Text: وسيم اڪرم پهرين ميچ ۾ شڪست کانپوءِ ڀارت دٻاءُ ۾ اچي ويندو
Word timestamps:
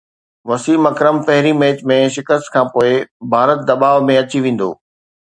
وسيم 0.49 0.81
اڪرم 0.91 1.19
پهرين 1.27 1.55
ميچ 1.61 1.77
۾ 1.93 1.99
شڪست 2.15 2.45
کانپوءِ 2.55 2.89
ڀارت 3.31 3.59
دٻاءُ 3.69 3.97
۾ 4.07 4.13
اچي 4.23 4.39
ويندو 4.43 4.69